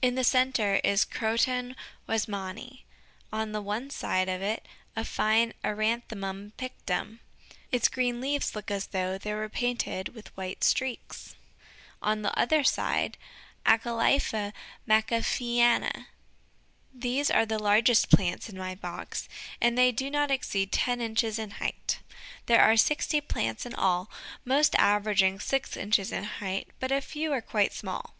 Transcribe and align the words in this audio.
In 0.00 0.14
the 0.14 0.22
center 0.22 0.76
is 0.84 1.04
Croton 1.04 1.74
"Weismanni," 2.08 2.84
on 3.32 3.50
one 3.64 3.90
side 3.90 4.28
of 4.28 4.40
it 4.40 4.64
a 4.94 5.04
fine 5.04 5.52
Eranthemum 5.64 6.52
pictum; 6.56 7.18
its 7.72 7.88
green 7.88 8.20
leaves 8.20 8.54
look 8.54 8.70
as 8.70 8.86
though 8.86 9.18
they 9.18 9.34
were 9.34 9.48
painted 9.48 10.10
with 10.14 10.28
white 10.36 10.62
streaks; 10.62 11.34
on 12.00 12.22
the 12.22 12.32
other 12.38 12.62
side, 12.62 13.18
Acalypha 13.66 14.52
"Macafeeana." 14.88 16.06
These 16.94 17.28
are 17.28 17.44
the 17.44 17.58
largest 17.58 18.10
plants 18.10 18.48
in 18.48 18.56
my 18.56 18.76
box, 18.76 19.28
and 19.60 19.76
they 19.76 19.90
do 19.90 20.08
not 20.08 20.30
exceed 20.30 20.70
ten 20.70 21.00
inches 21.00 21.36
in 21.36 21.50
height. 21.58 21.98
There 22.46 22.60
are 22.62 22.76
sixty 22.76 23.20
plants 23.20 23.66
in 23.66 23.74
all, 23.74 24.08
mostly 24.44 24.78
averaging 24.78 25.40
six 25.40 25.76
inches 25.76 26.12
in 26.12 26.22
height, 26.22 26.68
but 26.78 26.92
a 26.92 27.00
few 27.00 27.32
are 27.32 27.42
quite 27.42 27.72
small. 27.72 28.14